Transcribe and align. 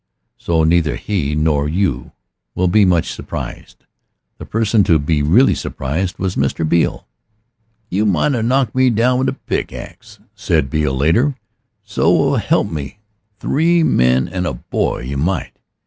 So 0.39 0.63
neither 0.63 0.95
he 0.95 1.35
nor 1.35 1.69
you 1.69 2.11
will 2.55 2.67
be 2.67 2.85
much 2.85 3.13
surprised. 3.13 3.85
The 4.39 4.47
person 4.47 4.83
to 4.85 4.97
be 4.97 5.21
really 5.21 5.53
surprised 5.53 6.17
was 6.17 6.35
Mr. 6.35 6.67
Beale. 6.67 7.05
"You 7.91 8.07
might 8.07 8.33
a 8.33 8.41
knocked 8.41 8.73
me 8.73 8.89
down 8.89 9.19
with 9.19 9.29
a 9.29 9.33
pickaxe," 9.33 10.17
said 10.33 10.71
Beale 10.71 10.97
later, 10.97 11.35
"so 11.83 12.33
help 12.33 12.71
me 12.71 12.97
three 13.37 13.83
men 13.83 14.27
and 14.27 14.47
a 14.47 14.53
boy 14.55 15.01
you 15.01 15.17
might. 15.17 15.51